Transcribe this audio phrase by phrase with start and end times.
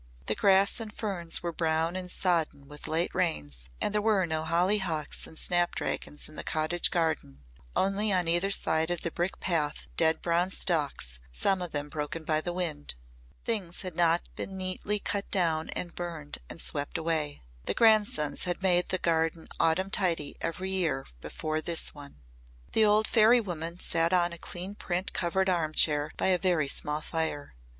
[0.25, 4.43] The grass and ferns were brown and sodden with late rains and there were no
[4.43, 7.43] hollyhocks and snapdragons in the cottage garden
[7.75, 12.23] only on either side of the brick path dead brown stalks, some of them broken
[12.23, 12.95] by the wind.
[13.45, 17.43] Things had not been neatly cut down and burned and swept away.
[17.65, 22.19] The grandsons had made the garden autumn tidy every year before this one.
[22.71, 26.67] The old fairy woman sat on a clean print covered arm chair by a very
[26.67, 27.53] small fire.